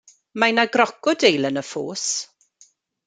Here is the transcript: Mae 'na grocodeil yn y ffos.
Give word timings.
Mae 0.43 0.53
'na 0.53 0.63
grocodeil 0.77 1.51
yn 1.53 1.63
y 1.63 1.65
ffos. 1.69 2.07